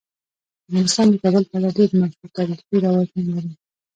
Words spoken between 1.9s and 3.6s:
مشهور تاریخی روایتونه لري.